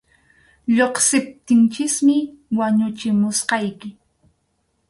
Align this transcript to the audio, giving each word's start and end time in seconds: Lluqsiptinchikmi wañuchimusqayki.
Lluqsiptinchikmi 0.75 2.17
wañuchimusqayki. 2.57 3.89